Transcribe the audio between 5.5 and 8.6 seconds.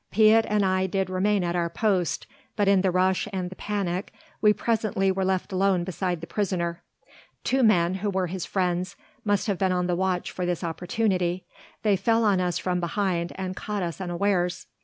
alone beside the prisoner. Two men who were his